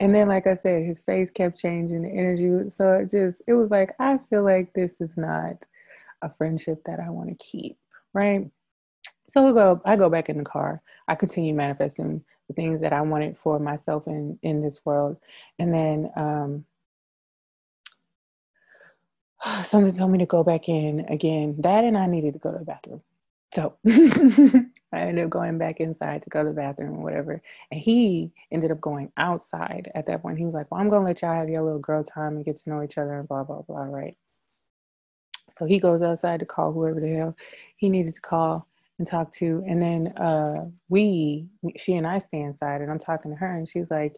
[0.00, 2.70] And then, like I said, his face kept changing, the energy.
[2.70, 5.64] So it just, it was like, I feel like this is not
[6.22, 7.78] a friendship that I want to keep,
[8.12, 8.50] right?
[9.28, 10.82] So I go, I go back in the car.
[11.08, 15.16] I continue manifesting the things that I wanted for myself in in this world,
[15.58, 16.64] and then um,
[19.64, 21.56] something told me to go back in again.
[21.58, 23.02] That and I needed to go to the bathroom.
[23.52, 27.42] So I ended up going back inside to go to the bathroom or whatever.
[27.70, 30.38] And he ended up going outside at that point.
[30.38, 32.44] He was like, Well, I'm going to let y'all have your little girl time and
[32.44, 34.16] get to know each other and blah, blah, blah, right?
[35.50, 37.36] So he goes outside to call whoever the hell
[37.76, 38.66] he needed to call
[38.98, 39.62] and talk to.
[39.66, 43.68] And then uh, we, she and I stay inside and I'm talking to her and
[43.68, 44.16] she's like,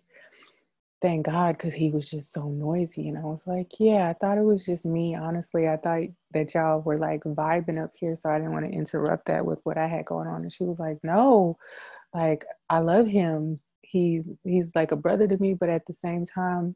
[1.05, 3.09] thank God because he was just so noisy.
[3.11, 5.15] And I was like, yeah, I thought it was just me.
[5.15, 8.17] Honestly, I thought that y'all were like vibing up here.
[8.17, 10.41] So I didn't want to interrupt that with what I had going on.
[10.41, 11.59] And she was like, no,
[12.15, 13.59] like I love him.
[13.83, 16.75] He's he's like a brother to me, but at the same time,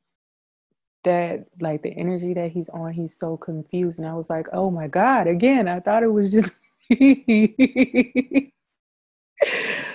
[1.04, 3.98] that like the energy that he's on, he's so confused.
[3.98, 6.52] And I was like, oh my God, again, I thought it was just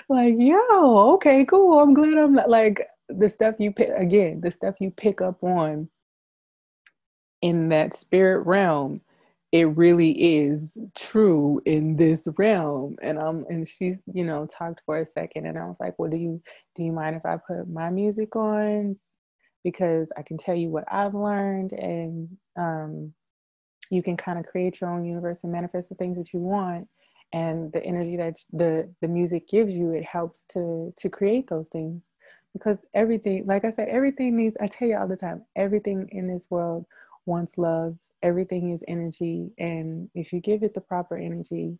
[0.09, 1.79] like, yo, okay, cool.
[1.79, 5.43] I'm glad I'm not like the stuff you pick again, the stuff you pick up
[5.43, 5.89] on
[7.41, 9.01] in that spirit realm
[9.53, 12.97] it really is true in this realm.
[13.03, 16.09] And um and she's you know talked for a second and i was like well
[16.09, 16.41] do you
[16.75, 18.97] do you mind if i put my music on?
[19.63, 23.13] Because i can tell you what i've learned and um
[23.91, 26.87] you can kind of create your own universe and manifest the things that you want
[27.31, 31.67] and the energy that the the music gives you it helps to to create those
[31.67, 32.01] things
[32.53, 36.27] because everything like i said everything needs i tell you all the time everything in
[36.27, 36.85] this world
[37.25, 37.97] wants love.
[38.21, 39.51] Everything is energy.
[39.57, 41.77] And if you give it the proper energy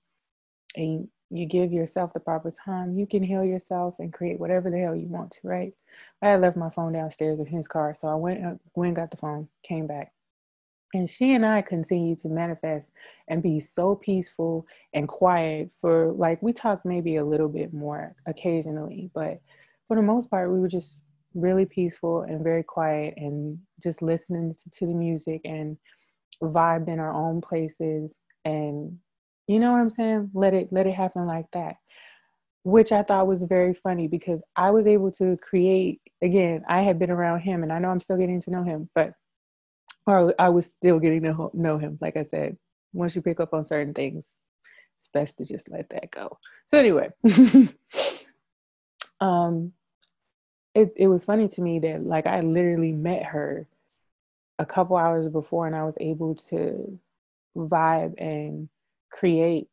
[0.75, 4.79] and you give yourself the proper time, you can heal yourself and create whatever the
[4.79, 5.73] hell you want to, right?
[6.21, 7.93] I had left my phone downstairs in his car.
[7.93, 10.13] So I went, went got the phone, came back.
[10.95, 12.91] And she and I continue to manifest
[13.27, 18.15] and be so peaceful and quiet for like, we talked maybe a little bit more
[18.27, 19.41] occasionally, but
[19.87, 21.01] for the most part, we were just
[21.33, 25.77] really peaceful and very quiet and just listening to, the music and
[26.41, 28.97] vibed in our own places and
[29.47, 30.31] you know what I'm saying?
[30.33, 31.75] Let it let it happen like that.
[32.63, 36.97] Which I thought was very funny because I was able to create again, I had
[36.97, 39.13] been around him and I know I'm still getting to know him, but
[40.07, 41.97] or I was still getting to know him.
[41.99, 42.57] Like I said,
[42.93, 44.39] once you pick up on certain things,
[44.97, 46.37] it's best to just let that go.
[46.65, 47.09] So anyway,
[49.23, 49.71] um
[50.75, 53.67] it, it was funny to me that like I literally met her
[54.59, 56.99] a couple hours before and I was able to
[57.55, 58.69] vibe and
[59.11, 59.67] create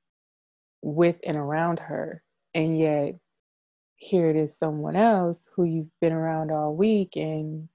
[0.83, 2.23] with and around her.
[2.55, 3.17] And yet
[3.97, 7.69] here it is someone else who you've been around all week and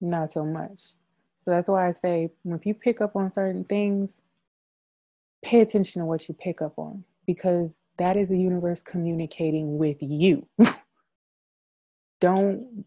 [0.00, 0.92] not so much.
[1.36, 4.22] So that's why I say if you pick up on certain things,
[5.42, 9.98] pay attention to what you pick up on because that is the universe communicating with
[10.00, 10.46] you.
[12.20, 12.84] don't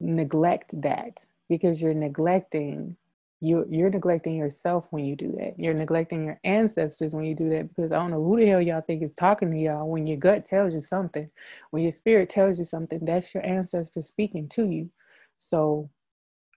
[0.00, 2.96] neglect that because you're neglecting
[3.40, 5.54] you you're neglecting yourself when you do that.
[5.58, 8.60] You're neglecting your ancestors when you do that because I don't know who the hell
[8.60, 11.30] y'all think is talking to y'all when your gut tells you something,
[11.70, 14.90] when your spirit tells you something, that's your ancestors speaking to you.
[15.38, 15.90] So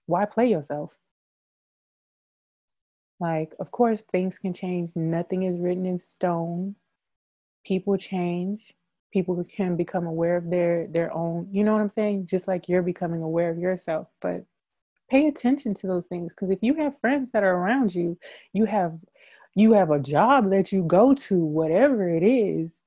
[0.06, 0.96] why play yourself?
[3.20, 4.90] Like, of course, things can change.
[4.96, 6.76] Nothing is written in stone.
[7.64, 8.74] People change
[9.14, 12.26] people can become aware of their their own you know what i'm saying?
[12.26, 14.44] Just like you're becoming aware of yourself but
[15.08, 18.18] pay attention to those things because if you have friends that are around you
[18.52, 18.98] you have
[19.54, 22.82] you have a job that you go to whatever it is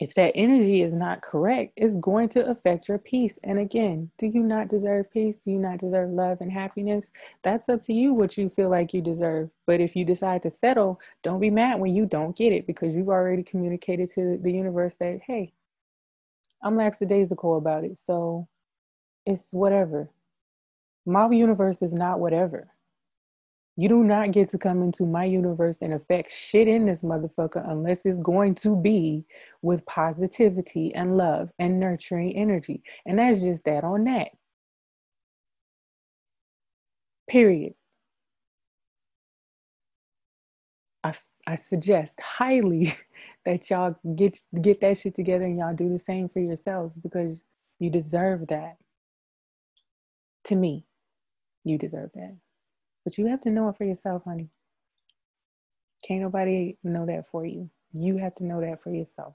[0.00, 3.38] if that energy is not correct, it's going to affect your peace.
[3.44, 5.36] And again, do you not deserve peace?
[5.36, 7.12] Do you not deserve love and happiness?
[7.42, 9.50] That's up to you what you feel like you deserve.
[9.66, 12.96] But if you decide to settle, don't be mad when you don't get it because
[12.96, 15.52] you've already communicated to the universe that, hey,
[16.62, 17.98] I'm lackadaisical about it.
[17.98, 18.48] So
[19.26, 20.08] it's whatever.
[21.04, 22.68] My universe is not whatever.
[23.80, 27.66] You do not get to come into my universe and affect shit in this motherfucker
[27.66, 29.24] unless it's going to be
[29.62, 32.82] with positivity and love and nurturing energy.
[33.06, 34.32] And that's just that on that.
[37.26, 37.72] Period.
[41.02, 41.14] I,
[41.46, 42.92] I suggest highly
[43.46, 47.42] that y'all get get that shit together and y'all do the same for yourselves because
[47.78, 48.76] you deserve that.
[50.44, 50.84] To me,
[51.64, 52.36] you deserve that.
[53.04, 54.48] But you have to know it for yourself, honey.
[56.06, 57.70] Can't nobody know that for you.
[57.92, 59.34] You have to know that for yourself.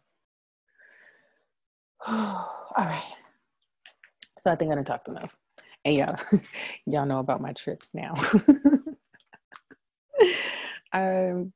[2.07, 3.03] All right.
[4.39, 5.37] So I think I done talked enough.
[5.83, 6.17] And y'all,
[6.85, 8.13] y'all know about my trips now.
[10.93, 11.53] um,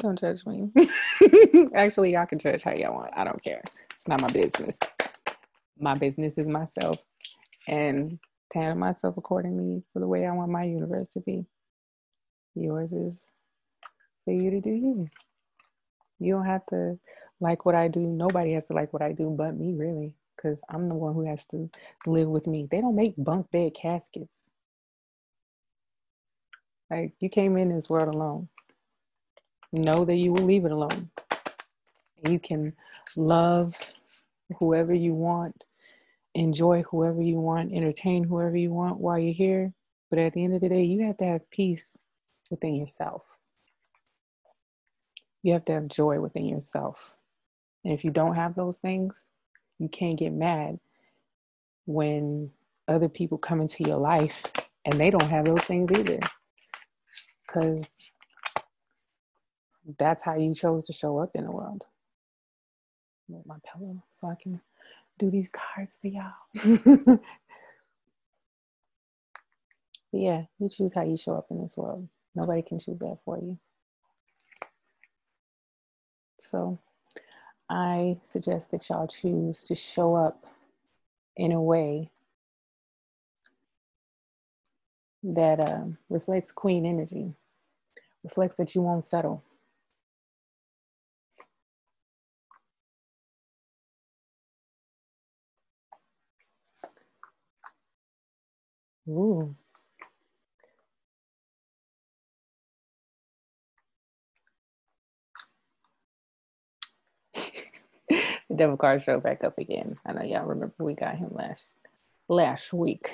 [0.00, 0.70] don't judge me.
[1.74, 3.12] Actually, y'all can judge how y'all want.
[3.16, 3.62] I don't care.
[3.94, 4.78] It's not my business.
[5.78, 6.98] My business is myself.
[7.68, 8.18] And
[8.52, 11.46] Tan myself accordingly for the way I want my universe to be.
[12.54, 13.32] Yours is
[14.24, 15.08] for you to do you.
[16.18, 16.98] You don't have to
[17.40, 18.00] like what I do.
[18.00, 21.24] Nobody has to like what I do but me, really, because I'm the one who
[21.26, 21.70] has to
[22.06, 22.68] live with me.
[22.70, 24.50] They don't make bunk bed caskets.
[26.90, 28.48] Like, you came in this world alone.
[29.72, 31.10] Know that you will leave it alone.
[32.28, 32.74] You can
[33.16, 33.76] love
[34.58, 35.64] whoever you want
[36.34, 39.72] enjoy whoever you want, entertain whoever you want while you're here.
[40.08, 41.96] But at the end of the day, you have to have peace
[42.50, 43.38] within yourself.
[45.42, 47.16] You have to have joy within yourself.
[47.84, 49.30] And if you don't have those things,
[49.78, 50.78] you can't get mad
[51.86, 52.50] when
[52.88, 54.42] other people come into your life
[54.84, 56.18] and they don't have those things either.
[57.46, 58.12] Because
[59.98, 61.84] that's how you chose to show up in the world.
[63.46, 64.60] My pillow so I can
[65.20, 67.18] do these cards for y'all.
[70.12, 72.08] But yeah, you choose how you show up in this world.
[72.34, 73.58] Nobody can choose that for you.
[76.38, 76.78] So
[77.68, 80.44] I suggest that y'all choose to show up
[81.36, 82.10] in a way
[85.22, 87.34] that uh, reflects queen energy,
[88.24, 89.44] reflects that you won't settle.
[99.10, 99.56] Ooh.
[107.34, 108.22] the
[108.56, 109.96] devil card showed back up again.
[110.06, 111.74] I know y'all remember we got him last
[112.28, 113.10] last week.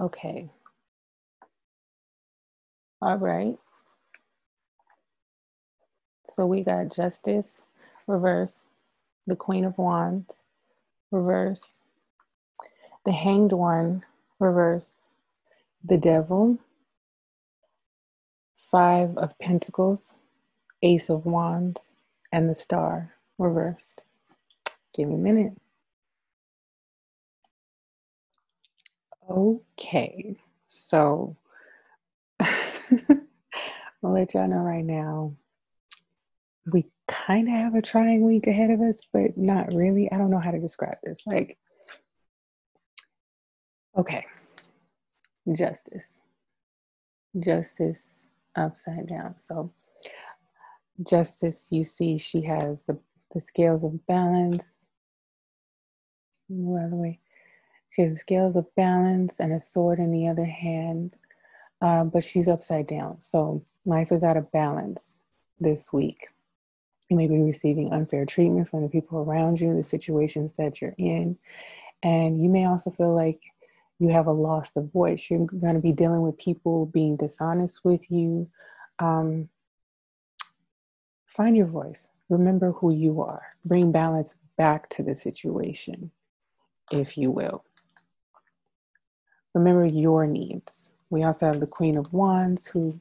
[0.00, 0.50] Okay.
[3.02, 3.56] All right.
[6.34, 7.62] So we got Justice,
[8.06, 8.64] reverse,
[9.26, 10.44] the Queen of Wands,
[11.10, 11.74] reverse,
[13.06, 14.04] the Hanged One,
[14.40, 14.96] reverse,
[15.84, 16.58] the Devil,
[18.56, 20.14] Five of Pentacles,
[20.82, 21.92] Ace of Wands,
[22.32, 24.04] and the Star, reversed.
[24.96, 25.54] Give me a minute.
[29.30, 30.36] Okay,
[30.68, 31.36] so
[32.40, 32.52] I'll
[34.02, 35.34] let y'all know right now.
[36.66, 40.10] We kind of have a trying week ahead of us, but not really.
[40.10, 41.20] I don't know how to describe this.
[41.26, 41.58] Like,
[43.96, 44.26] okay,
[45.52, 46.22] justice,
[47.38, 49.34] justice upside down.
[49.38, 49.72] So,
[51.08, 52.98] justice, you see, she has the,
[53.34, 54.82] the scales of balance.
[56.48, 57.20] By the way,
[57.90, 61.16] she has the scales of balance and a sword in the other hand,
[61.80, 63.20] uh, but she's upside down.
[63.20, 65.16] So life is out of balance
[65.58, 66.28] this week.
[67.10, 70.94] You may be receiving unfair treatment from the people around you, the situations that you're
[70.96, 71.36] in.
[72.04, 73.40] And you may also feel like
[73.98, 75.28] you have a loss of voice.
[75.28, 78.48] You're going to be dealing with people being dishonest with you.
[79.00, 79.48] Um,
[81.26, 82.10] find your voice.
[82.28, 83.42] Remember who you are.
[83.64, 86.12] Bring balance back to the situation,
[86.92, 87.64] if you will.
[89.52, 90.90] Remember your needs.
[91.10, 93.00] We also have the Queen of Wands, who,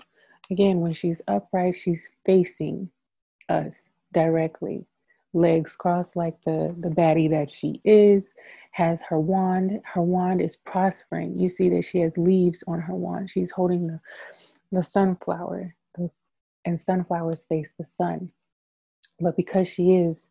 [0.49, 2.89] again, when she's upright, she's facing
[3.47, 4.86] us directly.
[5.34, 8.32] Legs crossed like the, the baddie that she is,
[8.72, 9.82] has her wand.
[9.86, 11.39] Her wand is prospering.
[11.39, 13.30] You see that she has leaves on her wand.
[13.30, 14.01] She's holding the,
[14.72, 15.76] the sunflower,
[16.66, 18.32] and sunflowers face the sun.
[19.20, 20.30] But because she is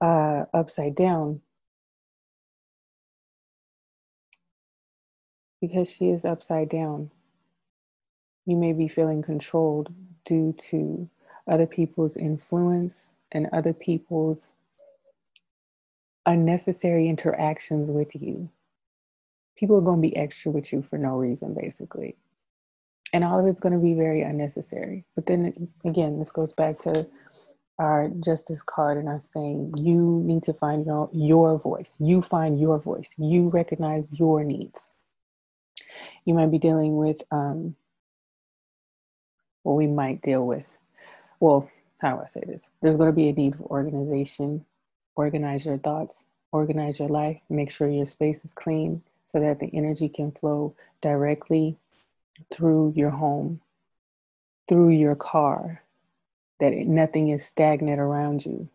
[0.00, 1.40] uh, upside down,
[5.60, 7.10] because she is upside down.
[8.46, 9.92] You may be feeling controlled
[10.24, 11.08] due to
[11.48, 14.52] other people's influence and other people's
[16.26, 18.48] unnecessary interactions with you.
[19.56, 22.16] People are going to be extra with you for no reason, basically.
[23.12, 25.04] And all of it's going to be very unnecessary.
[25.14, 27.08] But then again, this goes back to
[27.78, 31.96] our justice card and our saying you need to find your, your voice.
[31.98, 33.10] You find your voice.
[33.16, 34.86] You recognize your needs
[36.24, 37.76] you might be dealing with, um,
[39.64, 40.77] well, we might deal with,
[41.40, 42.70] well, how do I say this?
[42.80, 44.64] There's going to be a need for organization.
[45.16, 49.70] Organize your thoughts, organize your life, make sure your space is clean so that the
[49.74, 51.76] energy can flow directly
[52.52, 53.60] through your home,
[54.68, 55.82] through your car,
[56.60, 58.68] that nothing is stagnant around you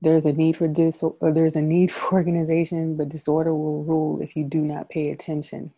[0.00, 4.36] there's a need for dis there's a need for organization, but disorder will rule if
[4.36, 5.72] you do not pay attention.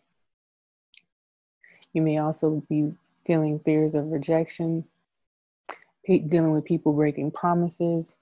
[1.93, 2.93] You may also be
[3.25, 4.85] feeling fears of rejection,
[6.07, 8.15] dealing with people breaking promises.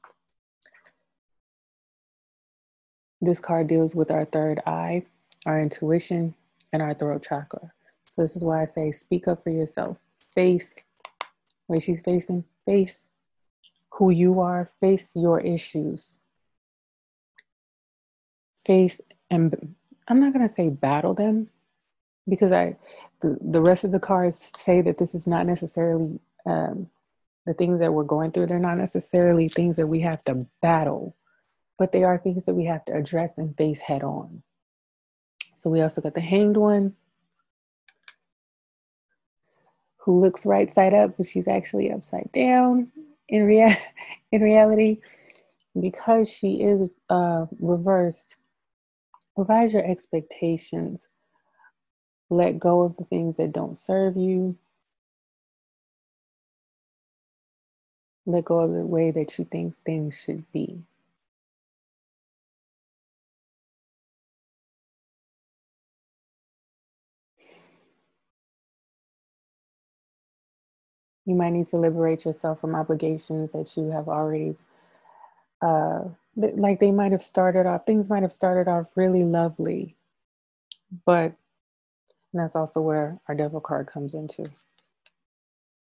[3.22, 5.04] This card deals with our third eye,
[5.46, 6.36] our intuition,
[6.72, 7.72] and our throat chakra.
[8.06, 9.98] So this is why I say speak up for yourself.
[10.34, 10.80] Face
[11.68, 13.10] where she's facing, face
[13.92, 16.18] who you are, face your issues.
[18.66, 19.76] Face and
[20.08, 21.50] I'm not going to say battle them
[22.28, 22.78] because I
[23.22, 26.90] the, the rest of the cards say that this is not necessarily um,
[27.46, 28.48] the things that we're going through.
[28.48, 31.16] They're not necessarily things that we have to battle,
[31.78, 34.44] but they are things that we have to address and face head on.
[35.56, 36.96] So we also got the hanged one
[39.98, 42.92] who looks right side up, but she's actually upside down
[43.28, 43.78] in rea-
[44.32, 45.00] in reality,
[45.80, 48.38] because she is uh, reversed,
[49.36, 51.08] revise your expectations.
[52.30, 54.58] Let go of the things that don't serve you.
[58.30, 60.84] let go of the way that you think things should be.
[71.26, 74.56] You might need to liberate yourself from obligations that you have already,
[75.62, 76.06] uh,
[76.36, 79.96] like they might have started off, things might have started off really lovely,
[81.06, 81.34] but
[82.34, 84.46] that's also where our devil card comes into.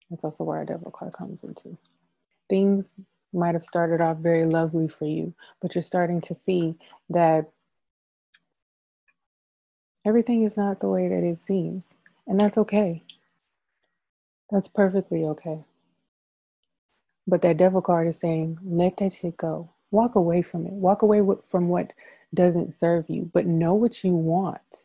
[0.09, 1.77] That's also where our devil card comes into.
[2.49, 2.89] Things
[3.33, 6.75] might have started off very lovely for you, but you're starting to see
[7.09, 7.49] that
[10.05, 11.87] everything is not the way that it seems.
[12.27, 13.01] And that's okay.
[14.51, 15.63] That's perfectly okay.
[17.27, 19.71] But that devil card is saying, let that shit go.
[19.91, 20.73] Walk away from it.
[20.73, 21.93] Walk away from what
[22.33, 24.84] doesn't serve you, but know what you want.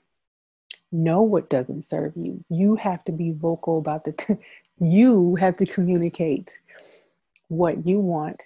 [0.92, 2.44] Know what doesn't serve you.
[2.48, 4.38] You have to be vocal about the,
[4.78, 6.58] you have to communicate
[7.48, 8.42] what you want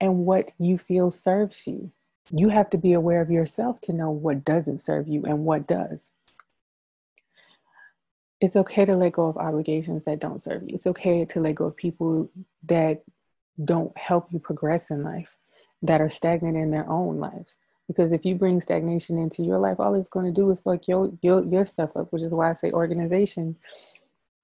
[0.00, 1.90] and what you feel serves you.
[2.30, 5.66] You have to be aware of yourself to know what doesn't serve you and what
[5.66, 6.12] does
[8.40, 10.74] it's okay to let go of obligations that don't serve you.
[10.74, 12.30] It's okay to let go of people
[12.64, 13.02] that
[13.62, 15.36] don't help you progress in life,
[15.82, 17.58] that are stagnant in their own lives.
[17.90, 20.86] Because if you bring stagnation into your life, all it's going to do is fuck
[20.86, 22.12] your, your your stuff up.
[22.12, 23.56] Which is why I say organization.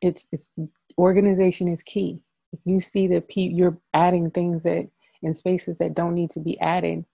[0.00, 0.50] It's it's
[0.98, 2.18] organization is key.
[2.52, 4.88] If you see that pe- you're adding things that
[5.22, 7.04] in spaces that don't need to be added,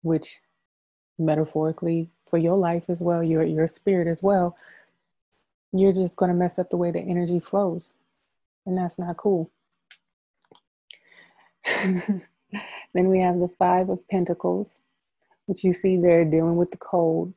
[0.00, 0.40] which
[1.18, 4.56] metaphorically for your life as well, your your spirit as well,
[5.72, 7.92] you're just going to mess up the way the energy flows.
[8.64, 9.50] And that's not cool.
[11.84, 12.22] then
[12.94, 14.80] we have the Five of Pentacles,
[15.46, 17.32] which you see they're dealing with the cold.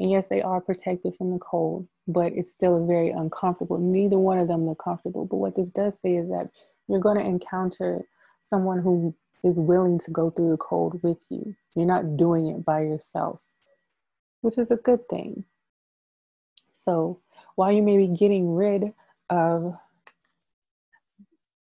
[0.00, 3.78] And yes, they are protected from the cold, but it's still a very uncomfortable.
[3.78, 5.24] Neither one of them look comfortable.
[5.24, 6.50] But what this does say is that
[6.88, 8.06] you're going to encounter
[8.40, 9.14] someone who
[9.44, 11.54] is willing to go through the cold with you.
[11.74, 13.40] You're not doing it by yourself,
[14.40, 15.44] which is a good thing.
[16.72, 17.20] So
[17.56, 18.92] while you may be getting rid
[19.30, 19.76] of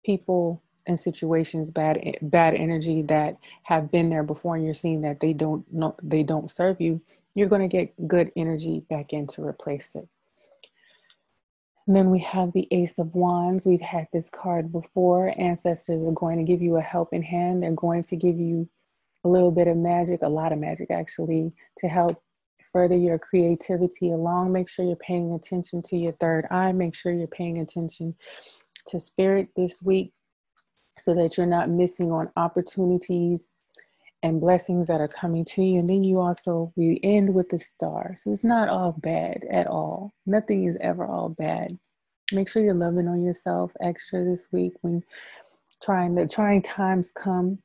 [0.04, 5.02] people and situations bad eh, bad energy that have been there before and you're seeing
[5.02, 7.02] that they don't know they don't serve you
[7.36, 10.08] you're going to get good energy back in to replace it.
[11.86, 13.66] And then we have the ace of wands.
[13.66, 15.34] We've had this card before.
[15.38, 17.62] Ancestors are going to give you a helping hand.
[17.62, 18.70] They're going to give you
[19.26, 22.22] a little bit of magic a lot of magic actually to help
[22.72, 24.52] further your creativity along.
[24.52, 26.72] Make sure you're paying attention to your third eye.
[26.72, 28.16] Make sure you're paying attention
[28.88, 30.14] to spirit this week
[30.98, 33.48] so that you're not missing on opportunities
[34.22, 35.80] and blessings that are coming to you.
[35.80, 38.14] And then you also, we end with the star.
[38.16, 40.14] So it's not all bad at all.
[40.26, 41.78] Nothing is ever all bad.
[42.32, 45.04] Make sure you're loving on yourself extra this week when
[45.84, 47.60] trying the trying times come.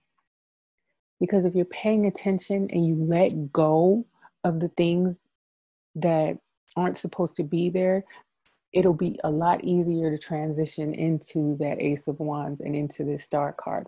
[1.20, 4.04] Because if you're paying attention and you let go
[4.44, 5.16] of the things
[5.94, 6.38] that
[6.76, 8.04] aren't supposed to be there,
[8.72, 13.24] it'll be a lot easier to transition into that Ace of Wands and into this
[13.24, 13.86] Star card.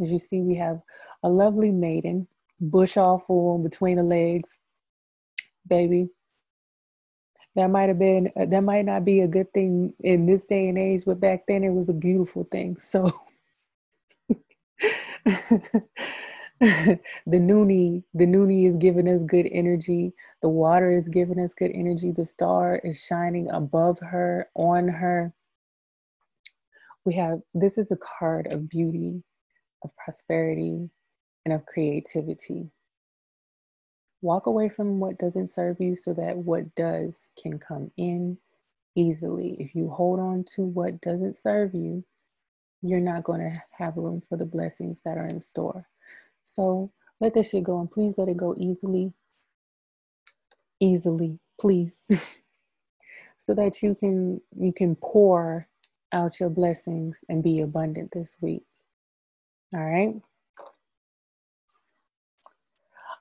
[0.00, 0.80] As you see, we have
[1.22, 2.28] a lovely maiden,
[2.60, 4.58] bush all full between the legs,
[5.66, 6.08] baby.
[7.56, 10.68] That might have been, uh, that might not be a good thing in this day
[10.68, 12.78] and age, but back then it was a beautiful thing.
[12.78, 13.10] So,
[16.60, 20.12] the noonie the noonie is giving us good energy.
[20.42, 22.12] The water is giving us good energy.
[22.12, 25.32] The star is shining above her on her.
[27.04, 29.22] We have this is a card of beauty
[29.84, 30.90] of prosperity
[31.44, 32.70] and of creativity.
[34.22, 38.38] Walk away from what doesn't serve you so that what does can come in
[38.96, 39.56] easily.
[39.60, 42.04] If you hold on to what doesn't serve you
[42.82, 45.86] you're not going to have room for the blessings that are in store
[46.48, 46.90] so
[47.20, 49.12] let that shit go and please let it go easily.
[50.80, 51.96] Easily, please.
[53.38, 55.68] so that you can you can pour
[56.12, 58.64] out your blessings and be abundant this week.
[59.74, 60.14] All right.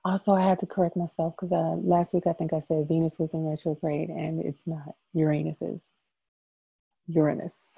[0.05, 3.19] Also, I had to correct myself because uh, last week I think I said Venus
[3.19, 4.95] was in retrograde and it's not.
[5.13, 5.91] Uranus is.
[7.07, 7.77] Uranus.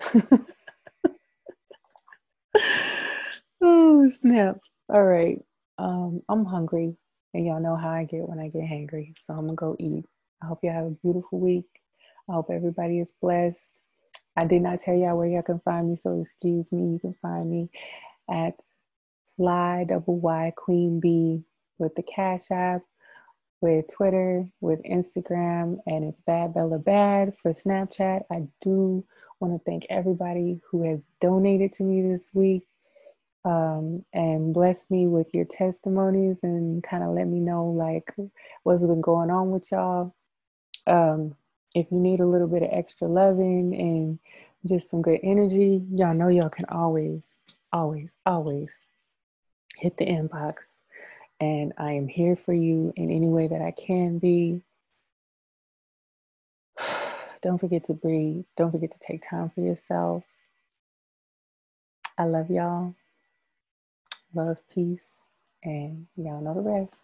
[3.61, 4.57] oh, snap.
[4.89, 5.43] All right.
[5.79, 6.95] Um, I'm hungry,
[7.35, 9.13] and y'all know how I get when I get hangry.
[9.17, 10.05] So I'm gonna go eat.
[10.43, 11.67] I hope you have a beautiful week.
[12.29, 13.81] I hope everybody is blessed.
[14.37, 16.93] I did not tell y'all where y'all can find me, so excuse me.
[16.93, 17.69] You can find me
[18.31, 18.61] at
[19.37, 21.43] Fly Double Y Queen B
[21.79, 22.81] with the Cash App,
[23.61, 28.23] with Twitter, with Instagram, and it's Bad Bella Bad for Snapchat.
[28.31, 29.05] I do
[29.39, 32.63] want to thank everybody who has donated to me this week
[33.45, 38.13] um, and bless me with your testimonies and kind of let me know like
[38.63, 40.13] what's been going on with y'all.
[40.87, 41.35] Um,
[41.75, 44.19] if you need a little bit of extra loving and
[44.65, 47.39] just some good energy, y'all know y'all can always,
[47.71, 48.75] always, always
[49.77, 50.73] hit the inbox.
[51.39, 54.61] And I am here for you in any way that I can be.
[57.41, 58.43] Don't forget to breathe.
[58.57, 60.25] Don't forget to take time for yourself.
[62.17, 62.95] I love y'all.
[64.35, 65.11] Love, peace,
[65.63, 67.03] and y'all know the rest.